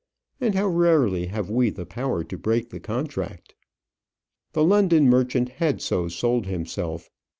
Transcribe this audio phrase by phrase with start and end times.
[0.39, 3.53] And how rarely have we the power to break the contract!
[4.53, 7.11] The London merchant had so sold himself.